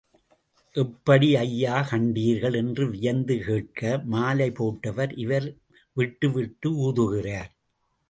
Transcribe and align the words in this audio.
எப்படி 0.75 1.27
ஐயா 1.41 1.75
கண்டீர்கள்— 1.89 2.57
என 2.61 2.87
வியந்து 2.93 3.37
கேட்க 3.47 3.81
மாலை 4.13 4.49
போட்டவர், 4.59 5.13
இவர் 5.17 5.49
விட்டுவிட்டு 5.97 6.69
ஊதுகிறார்? 6.87 7.51